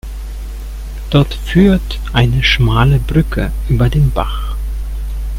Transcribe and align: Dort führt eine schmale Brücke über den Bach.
Dort 1.11 1.31
führt 1.31 1.99
eine 2.11 2.41
schmale 2.43 2.97
Brücke 2.97 3.51
über 3.69 3.87
den 3.87 4.09
Bach. 4.09 4.55